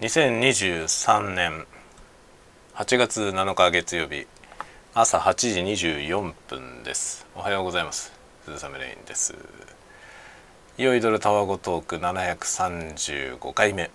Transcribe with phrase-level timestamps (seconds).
[0.00, 1.66] 2023年
[2.74, 4.26] 8月7日月曜日
[4.94, 5.34] 朝8
[5.74, 7.26] 時24分です。
[7.36, 8.10] おはようございます。
[8.46, 9.34] 鈴雨レインです。
[10.78, 13.90] いよいどるタワゴトーク735回目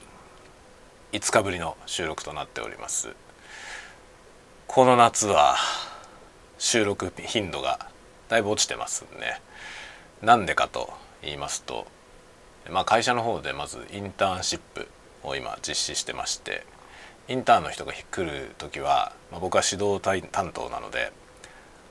[1.11, 3.15] 5日ぶりの収録となっております。
[4.67, 5.55] この夏は
[6.59, 7.79] 収録頻度が
[8.29, 9.41] だいぶ落ちてますね。
[10.21, 10.93] なんでかと
[11.23, 11.87] 言いますと
[12.69, 14.87] まあ会社の方でまずインターンシップ
[15.27, 16.65] を今実施してまして
[17.27, 21.11] インターンの人が来る時は、まあ、僕は指導担当なので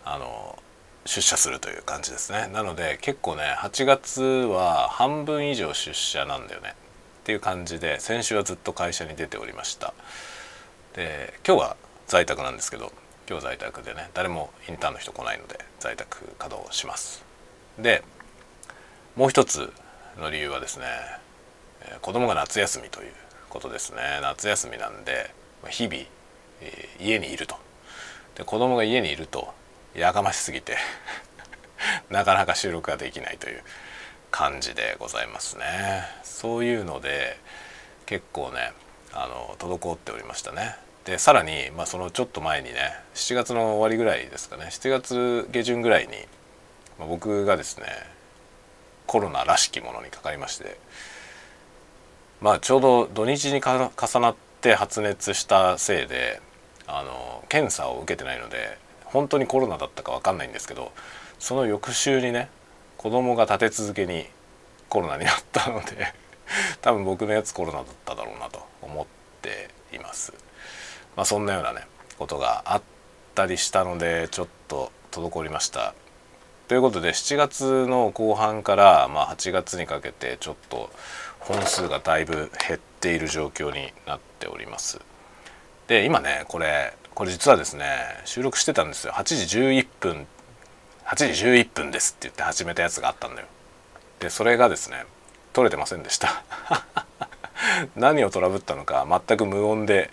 [0.05, 0.59] あの
[1.06, 2.48] 出社するという感じですね。
[2.52, 6.75] なので結構ね8月は半分以上出社なんだよね。
[7.20, 9.92] っていう感じで先週はずっと会社に出ておりました。
[10.95, 12.92] で今日は在宅なんですけど
[13.28, 17.25] 今日在宅でね誰もインターンの人来ないので在宅稼働します。
[17.78, 18.03] で
[19.16, 19.73] もう一つ
[20.19, 20.87] の理由はですね
[22.01, 23.12] 子供が夏休みという
[23.54, 24.18] ことですね。
[24.20, 25.30] 夏休みなんで
[25.68, 25.94] 日々、
[26.60, 27.56] えー、家にいると。
[28.34, 29.55] で子供が家にいると
[29.94, 30.77] やかましすぎて
[32.11, 33.62] なかなか収録ができないという
[34.33, 36.05] 感じでございますね。
[36.24, 37.38] そういうので
[38.06, 38.72] 結構ね
[39.12, 40.77] あの滞っておりましたね。
[41.05, 44.66] でさらに、まあ、そのちょっと前にね7月の終わりぐらいですかね。
[44.70, 46.16] 7月下旬ぐらいに、
[46.98, 47.86] まあ、僕がですね
[49.06, 50.77] コロナらしきものにかかりまして
[52.45, 56.42] まあちょうど土日に重なって発熱したせいで
[56.86, 60.92] あの検査を受けてないので本当にコロナだったか分かんないんですけど
[61.39, 62.51] その翌週にね
[62.98, 64.27] 子供が立て続けに
[64.91, 66.12] コロナになったので
[66.83, 69.06] 多分僕のやつコロナだっただろうなと思っ
[69.41, 70.34] ています。
[71.17, 71.86] まあ、そんなようなね
[72.19, 72.83] ことがあっ
[73.34, 75.95] たりしたのでちょっと滞りました。
[76.69, 80.91] ということで7月の後半から、まあ、8月にかけてちょっと
[81.45, 85.00] 本数がだいぶ減っている状況になっております。
[85.86, 87.84] で今ねこれこれ実はですね
[88.25, 89.12] 収録してたんですよ。
[89.12, 90.27] 8時11分
[91.05, 93.46] 8時11分ですって言って始めたやつがあったんだよ。
[94.20, 95.05] でそれがですね
[95.52, 96.42] 撮れてませんでした。
[97.95, 100.11] 何をトラブったのか全く無音で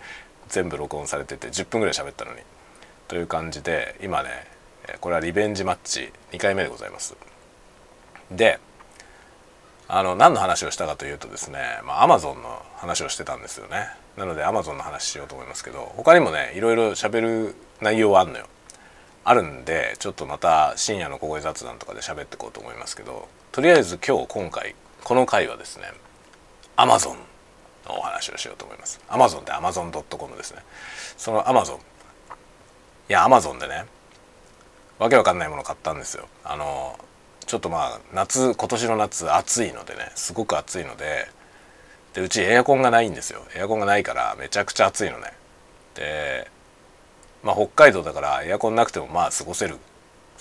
[0.49, 2.41] 全部録音されてて10分ぐらい喋ったのに。
[3.07, 4.47] という感じで今ね
[4.99, 7.15] これはリベンジマッチ2回目でございます。
[8.29, 8.59] で
[9.93, 13.89] あの何の話をしたかというとですね、まあ、Amazon の話をしてたんですよね。
[14.15, 18.45] なので Amazon の話しようと思いますけど他にもねいろいろ喋る内容はあるのよ。
[19.25, 25.91] あるんでちょっとまた深夜の小声雑談とかで喋っていこうと思いますけどとりあえず今日今回この回はですね
[26.77, 27.17] Amazon
[27.85, 29.01] のお話をしようと思います。
[29.09, 30.61] Amazon って Amazon.com ですね。
[31.17, 31.79] その Amazon い
[33.09, 33.83] や Amazon でね
[34.99, 36.29] わけわかんないもの買ったんですよ。
[36.45, 36.97] あの
[37.45, 41.27] ちょっとまあ夏今年の夏暑いのでねすごく暑いので
[42.13, 43.43] でうちエアコンがないんですよ。
[43.55, 45.33] エアコンがないからめちゃくちゃ暑いのね。
[45.95, 46.49] で
[47.43, 49.77] まあ北海道だからエアコンなくてもまあ過ごせる。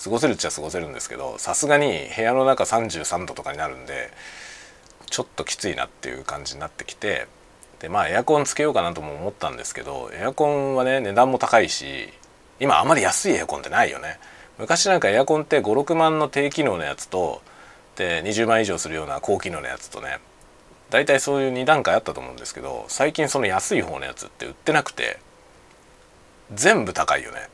[0.02, 4.10] 過ごせるっちゃ過ごせるんですけどさすがに部屋の中33度とかになるんで
[5.10, 7.26] ちょっときついなっていう感じになってきて
[7.80, 12.08] でまあエアコンつけようかなとも思ったんですけどエアコンはね値段も高いし
[12.60, 14.18] 今あまり安いエアコンってないよね。
[14.60, 17.40] 昔なんかエアコンって56万の低機能のやつと
[17.96, 20.18] で20万以上するような高機能のやつとね
[20.90, 25.18] 大体そういう2段階あったと思うんですけど最近その安い方のやつって売ってなくて
[26.52, 27.48] 全部高いよね。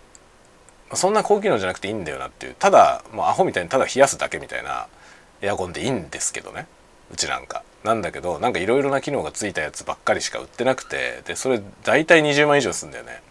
[0.95, 4.87] そんな高機能じゃなくていいんだよなっていうただもうアホみたいにただ冷やすだけみたいな
[5.43, 6.67] エアコンでいいんですけどね。
[7.13, 7.63] うちなんか。
[7.85, 13.23] なんだけどなんかいろいろな機能がついたやつばっかりしか売ってなくてでそれ大体20万以上するんだよね。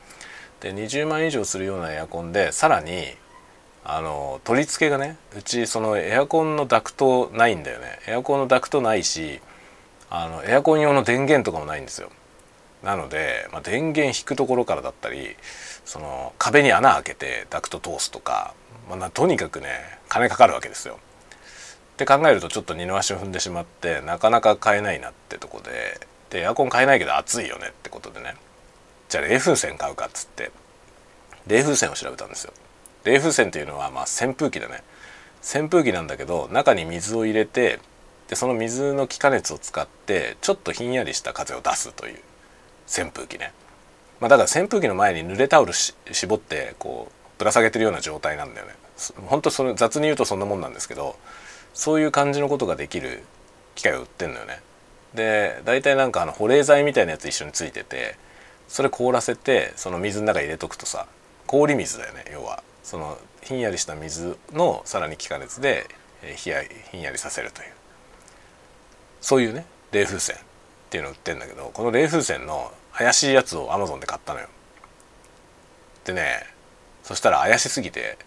[0.62, 3.16] で20万以上するようなエアコンでさらに
[3.88, 9.40] あの取り付けがねうちそのエアコンのダクトないんだよねエアコンのダクトないし
[10.09, 12.09] あのエアコン用の電源とかもないんですよ
[12.84, 15.35] なので、まあ、電源引くところからだったり
[15.85, 18.56] その壁に穴開けてダクト通すとか、
[18.90, 19.68] まあ、とにかくね
[20.09, 21.00] 金かかるわけですよ。
[21.94, 28.35] って考えるとちょっと二の足を踏んでしまってなかなか買えないなってとこででエアコン買えないけど暑いよねってことでね
[29.08, 30.52] じゃあ冷風扇買うかっつって
[31.47, 32.53] 冷風扇を調べたんですよ。
[33.05, 34.84] 冷風扇というのはまあ扇風機だね。
[35.41, 37.79] 扇風機なんだけど中に水を入れて
[38.28, 42.19] でその水の気化熱を使ってちょっとひんやりした風を出すという
[42.87, 43.53] 扇風機ね、
[44.19, 48.73] まあ、だから扇風機の前に濡れタオル絞ってこうぶら下げてるような状態なんだよね。
[49.28, 51.16] 本当それ雑に言うとそんなもんなんですけど
[51.73, 53.23] そういう感じのことができる
[53.75, 54.61] 機械を売ってんのよね。
[55.13, 58.16] で大体なんかあの保冷剤みたいなやつ一緒についてて
[58.67, 61.05] それ凍らせてその水の中入れとくとさ
[61.46, 62.63] 氷水だよね要は。
[62.85, 65.87] そのひんやりした水のさらに気化熱で
[66.35, 66.61] ひや
[66.91, 67.70] ひんやりさせるという。
[69.22, 70.43] そういうね冷風扇っ
[70.91, 74.47] ていうの売ってんだけどこの冷風船の怪しいやつをアマゾンで買ったのよ。
[76.05, 76.43] でね
[77.02, 78.20] そしたら怪しすぎて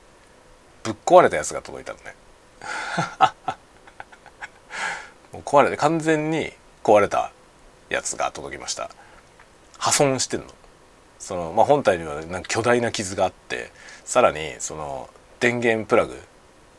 [0.82, 2.16] ぶっ壊れたやつが届いたのね。
[5.32, 6.52] もう壊れて完全に
[6.82, 7.30] 壊れた
[7.90, 8.90] やつが届きました。
[9.78, 10.46] 破損してんの。
[11.18, 13.70] その、まあ、本体にはなんか巨大な傷があって
[14.04, 15.10] さらにその
[15.40, 16.16] 電源プラグ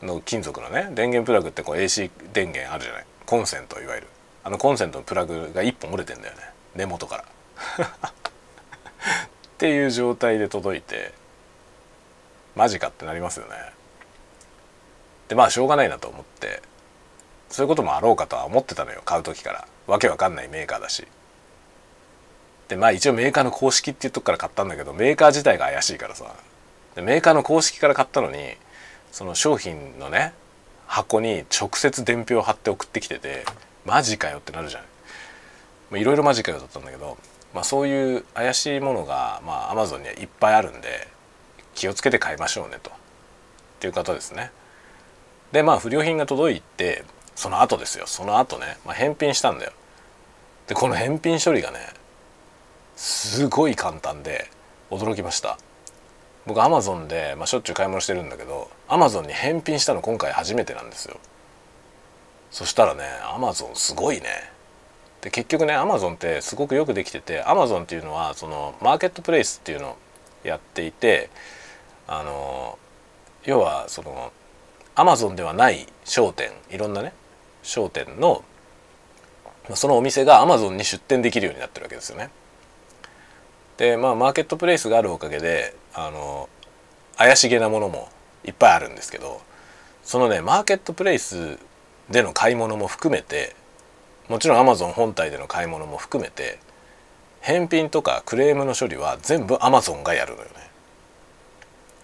[0.02, 3.04] の金属のね電源プラグってこう AC 電源あるじゃない？
[3.26, 4.06] コンセントいわゆる。
[4.42, 6.42] あのコンセントのプラグが1本折れてんだよね。
[6.74, 7.24] 根元から。
[7.86, 8.12] っ
[9.58, 11.12] ていう状態で届いて
[12.56, 13.56] マジかってなりますよね。
[15.28, 16.62] でまあしょうがないなと思って
[17.50, 19.02] そういうこともあろうかとは思ってたのよ。
[19.04, 19.68] 買う時から。
[19.86, 21.06] わけわかんないメーカーだし。
[22.70, 26.24] でまあ一応メーカーの公式っていうとこから買ったんだけどメーカー自体が怪しいからさ。
[26.94, 28.38] でメーカーの公式から買ったのに
[29.10, 30.32] その商品のね
[30.86, 33.44] 箱に直接伝票を貼って送ってきてて
[33.84, 34.84] マジかよってなるじゃ
[35.92, 35.98] ん。
[35.98, 37.18] いろいろマジかよだったんだけど、
[37.52, 41.08] まあ、そういう怪しいものがまあアマゾンにはいっぱいあるんで
[41.74, 42.90] 気をつけて買いましょうねと。
[42.90, 42.94] っ
[43.80, 44.52] ていう方ですね。
[45.50, 48.06] でまあ不良品が届いてその後ですよ。
[48.06, 49.72] その後ね、まあ、返品したんだよ。
[50.68, 51.98] でこの返品処理がね
[53.00, 54.50] すごい簡単で
[54.90, 55.58] 驚きました。
[56.44, 61.16] 僕アマゾンで、まあ、しょっちゅう買い物してるんだけどアマゾンに返品したの今回初めてなんですよ。
[62.50, 63.04] そしたらね
[63.34, 64.26] アマゾンすごいね。
[65.22, 69.96] で結局ねアマゾンってすごくよくできててアマゾンっていうのはそのマーケットプレイスっていうのを
[70.44, 71.30] やっていて
[72.06, 72.78] あの
[73.44, 74.30] 要はその
[74.94, 77.14] アマゾンではない商店いろんなね
[77.62, 78.44] 商店の
[79.74, 82.28] そのお店がアマゾンに出店できるようになってるわけですよね。
[83.80, 86.50] でまあマーケットプレイスがあるおかげであの
[87.16, 88.10] 怪しげなものも
[88.44, 89.40] いっぱいあるんですけど
[90.02, 91.58] そのねマーケットプレイス
[92.10, 93.56] での買い物も含めて
[94.28, 96.58] もちろんアマゾン本体での買い物も含めて
[97.40, 100.52] 返品とかクレームの処理は全部アマゾンがやるのよね。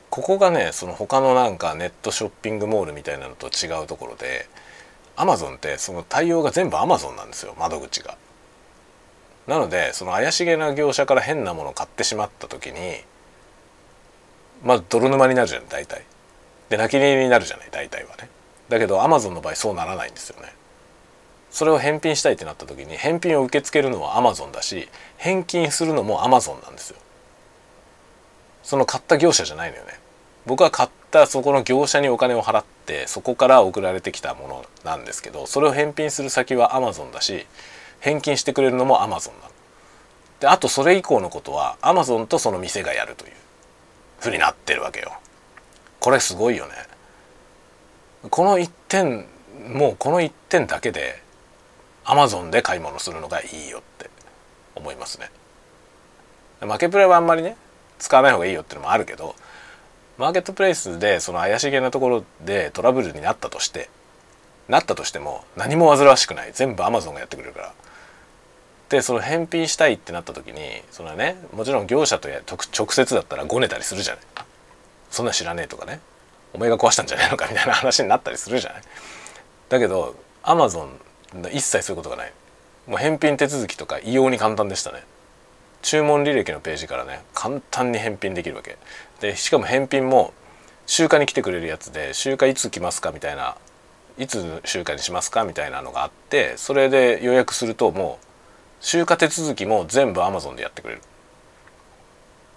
[0.09, 4.49] ここがねその他のなんかネットショッピングモールみたいなのと違うところで
[5.15, 8.17] アマゾンってその対応が全部アマゾンなんですよ窓口が。
[9.47, 12.97] なのでその怪しげな業者から変なものを買ってしまった時に
[14.65, 16.05] まあ泥沼になるじゃん大体。
[16.69, 18.29] で泣き寝入りになるじゃない大体はね。
[18.69, 20.53] だけどアマゾンの場合そうならないんですよね。
[21.51, 26.97] それを返品したいってなった時に返品を受け付けるのはアマゾンだし返金するのもアマゾンなんですよ。
[28.63, 30.01] その買った業者じゃないのよね。
[30.45, 37.47] 僕は買ったそこの業者にお金を払ってそこから送られてきたものなんですけどそれを返品する先はアマゾンだし
[38.01, 39.49] 返金してくれるのもアマゾンな。
[40.41, 43.33] であとそれ以降のことはアマゾンとその店がやるという
[44.21, 45.13] ふうになってるわけよ。
[46.01, 46.73] これすごいよね。
[48.31, 49.27] この1点
[49.73, 51.23] もうこの1点だけで
[52.05, 54.11] アマゾンで買い物するのがいいよって
[54.75, 55.31] 思いますね。
[56.61, 57.57] 負けプレイはあんまりね
[57.99, 59.35] 使わない方がいいよっていうのもあるけど
[60.19, 63.91] マーケットプレイスでその怪しげなところでトラブルになったとして
[64.69, 66.51] なったとしても何も煩わしくない。
[66.53, 67.75] 全部アマゾンがやってくれるから。
[68.89, 70.61] でその返品したいってなった時に
[70.93, 74.25] そのねもちろん業者とや直接だったらごねたりするじゃない。
[75.11, 76.01] そんな知らねえとかね。
[76.55, 78.83] お前が壊したんじゃないのかみたいな話になったりするじゃない。
[79.69, 80.89] だけどアマゾン
[81.53, 82.33] 一切そういうことがない。
[82.87, 85.03] もう返品手続きとか異様に簡単でしたね。
[85.83, 88.79] 注文履歴のページからね簡単に返品できるわけ。
[89.21, 90.33] でしかも返品も
[90.87, 93.57] 集荷に来てくれるやつで集荷いつ来ますかみたいな
[94.19, 95.45] いつ集荷にしますか？
[95.45, 98.27] みたいなのがあってそれで予約するともう
[98.81, 101.03] 集荷手続きも全部 Amazon でやってくれる。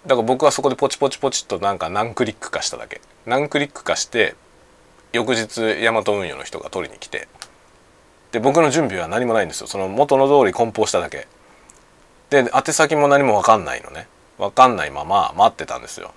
[0.06, 3.00] だから僕はそこでポチポチポチっとなんか何クリックかしただけ。
[3.26, 4.34] 何クリックかして
[5.12, 7.28] 翌日ヤマト運輸の人が取りに来て。
[8.32, 9.66] で僕の準備は何もないんですよ。
[9.66, 11.26] その元の通り梱包しただけ。
[12.30, 14.06] で宛先も何も分かんないのね。
[14.38, 16.14] 分かんないまま待ってたんですよ。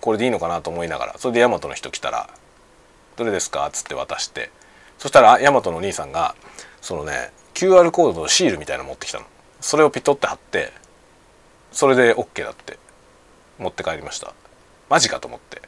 [0.00, 1.14] これでいいのかなと思いながら。
[1.18, 2.28] それでヤマトの人来たら
[3.20, 4.50] 「どれですか?」っつって渡して。
[4.98, 6.34] そしたらヤマトのお兄さんが
[6.82, 9.24] そのね QR コードのシールみたいなの持ってきたの。
[9.60, 10.72] それをピトって貼って
[11.72, 12.78] それで OK だって
[13.58, 14.34] 持って帰りました。
[14.88, 15.62] マジかと思って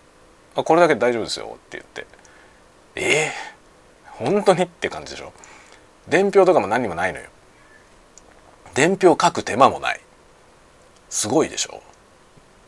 [0.56, 2.06] 「あこれだけで大丈夫ですよ」って言って
[2.96, 5.32] 「えー、本当に?」って感じでしょ。
[6.08, 7.26] 伝票とかも何にもないのよ。
[8.74, 10.00] 伝票書く手間もない。
[11.08, 11.82] すごいでしょ。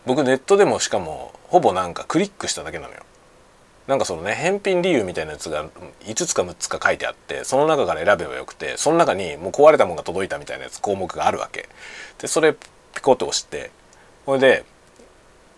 [0.06, 3.00] 僕ネットでもしかもほぼなんかクリックしただけなのよ。
[3.86, 5.68] なんかそのね返品理由みたいなやつが
[6.04, 11.68] 5つか6つか書いてあってその中から選べばよくてその中にもう壊れたものが届いたみたいなやつ項目があるわけ。
[12.18, 13.70] でそれピコッと押して
[14.24, 14.64] これで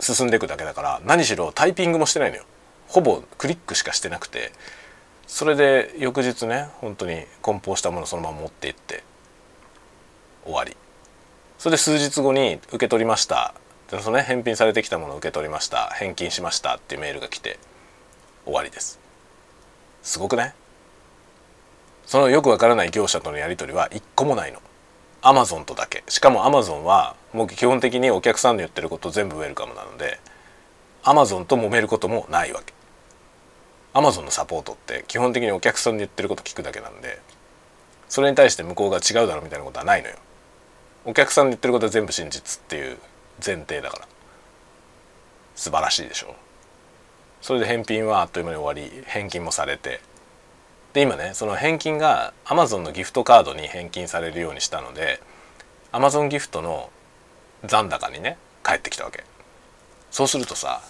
[0.00, 2.44] 進んでいくだけだから何しろタイピングもしてないのよ。
[2.88, 4.52] ほぼクリックしかしてなくて。
[5.26, 9.04] それで翌日ね本当に梱包したものそのまま持って行って
[10.44, 10.74] 終わり。
[11.58, 13.54] それで数日後に受け取りました。
[13.90, 15.88] でそのね返品されてきたものを受け取りました。
[15.88, 17.58] 返金しましたっていうメールが来て。
[18.48, 18.98] 終わりです。
[20.02, 20.54] すごくね？
[22.06, 24.62] そのよくわからない業者とのやり取りは一個もないの。
[25.20, 26.02] アマゾンとだけ。
[26.08, 30.18] しかもアマゾンはもう基本的にお客さんの言ってること全部ウェルカムなので
[31.02, 32.72] アマゾンと揉めることもないわけ。
[33.92, 37.20] アマゾンのサポートって基本的にお客さんの言ってること聞くだけなんで
[38.08, 40.16] それに対して向こうが違うだろうみたいなことはないのよ。
[41.04, 42.98] お客さんの言ってることは全部真実っていう
[43.44, 44.08] 前提だから。
[45.54, 46.34] 素晴らしいでしょ？
[47.40, 50.00] それで返品はあっという間に終わり返金もされて。
[50.92, 55.20] で今ねその返金が Amazon のギフトカードに返金されるようにしたので
[55.92, 56.90] Amazon ギフトの
[57.64, 59.24] 残高にね返ってきたわけ。
[60.10, 60.80] そうするとさ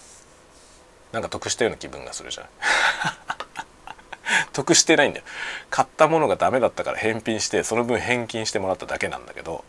[1.11, 2.47] なんか得したような気分がするじゃん。
[4.53, 5.25] 得してないんだよ。
[5.69, 9.63] 買ったものがダメだったから返品してその分返金してもらっただけなんだけど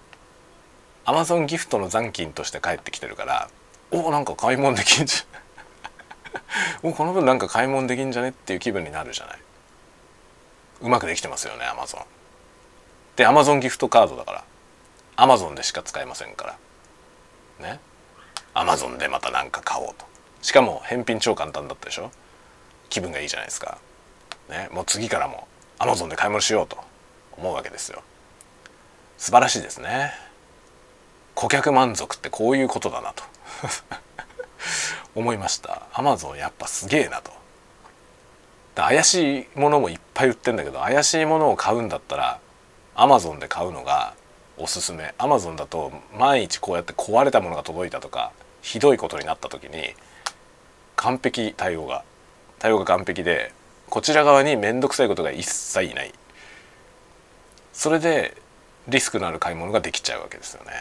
[1.04, 3.48] Amazon ギフトの残金として返ってきてるから
[3.90, 5.29] おなんか買い物できんじゃん。
[6.82, 9.38] おこの分なんか買い物できんじゃねっていう気分になるじゃない。
[10.82, 12.04] うまくできてますよね Amazon
[13.16, 14.44] で Amazon ギフトカードだから。
[15.16, 16.56] Amazon でしか使えませんか
[17.60, 17.66] ら。
[17.68, 17.80] ね。
[18.54, 20.06] Amazon でまた何か買おうと。
[20.40, 22.10] しかも返品超簡単だったでしょ？
[22.88, 23.76] 気分がいいじゃないですか。
[24.48, 24.70] ね。
[24.72, 25.46] もう次からも
[25.78, 26.78] Amazon で買い物しようと
[27.36, 28.02] 思うわけですよ。
[29.18, 30.12] 素晴らしいですね。
[31.34, 33.22] 顧客満足ってこういうことだなと。
[35.14, 35.82] 思いました。
[35.92, 37.32] アマゾンやっぱすげえなと。
[38.76, 42.40] 怪しいものもいっぱい売ってんだけど怪しいものを買うんだったら
[42.94, 44.14] アマゾンで買うのが
[44.56, 45.14] おすすめ。
[45.18, 49.94] アマゾンだと毎日こうやって壊れたものが届いたとかひどいことになった時に
[50.96, 52.04] 完璧対応が
[52.58, 53.52] 対応が完璧で
[53.88, 56.12] こちら側に面倒くさいことが一切ない。
[57.72, 58.36] それで
[58.88, 60.72] リスクのある買い物ができちゃうわけですよね。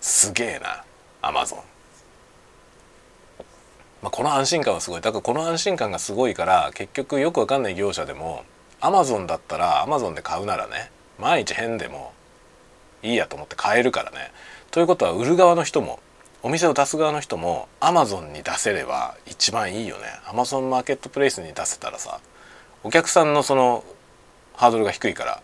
[0.00, 0.84] すげえな
[1.22, 1.58] アマゾン
[4.02, 5.00] まあ、この安心感はすごい。
[5.00, 8.44] だからこの安心感がすごいから結局よくわかんない業者でも
[8.80, 12.12] アマゾンだったらアマゾンで買うならね毎日変でも
[13.02, 14.30] いいやと思って買えるからね。
[14.70, 16.00] ということは売る側の人も
[16.42, 20.04] お店を出す側の人もアマゾンに出せれば一番いいよね。
[20.28, 22.20] アマゾンマーケットプレイスに出せたらさ
[22.84, 23.82] お客さんのその
[24.54, 25.42] ハードルが低いから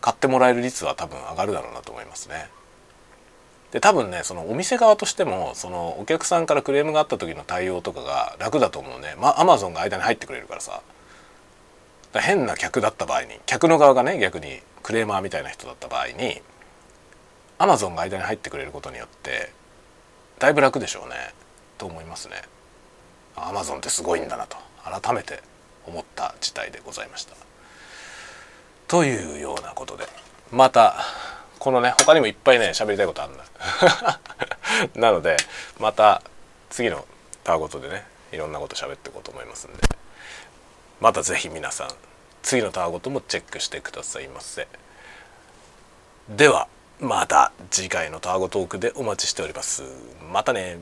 [0.00, 2.48] 買ってもらえる率は多分上がるだろうなと思いますね。
[3.72, 9.14] で多分ねそのお店側としてもそのお客さんからクレームがあった時の対応とかが楽だと思うね。
[9.18, 10.80] まあアマゾンが間に入ってくれるからさ。
[12.14, 16.40] 変な客だった場合に客の側がね逆にクレーマーみたいな人だった場合に
[17.58, 19.52] アマゾンが間に入ってくれることによって
[20.38, 21.34] だいぶ楽でしょうね。
[21.76, 22.36] と思いますね。
[23.36, 25.42] アマゾンってすごいんだなと改めて
[25.86, 27.34] 思った事態でございました。
[28.86, 30.06] というようなことで
[30.50, 30.96] また
[31.68, 33.44] このね他にもいっぱいね喋りたいことあるんだ。
[34.96, 35.36] なので
[35.78, 36.22] また
[36.70, 37.06] 次の
[37.44, 39.82] タワごとでねいろんなこと喋っていこうと思いますんで。
[40.98, 41.90] また是非皆さん
[42.42, 44.66] 次のタワごともチェックしてくださいませ。
[46.30, 46.68] では
[47.00, 49.82] また次回のタワゴトークでお待ちしております。
[50.32, 50.78] またね